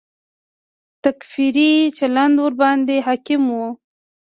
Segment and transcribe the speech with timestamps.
[1.03, 3.59] تکفیري چلند ورباندې حاکم و.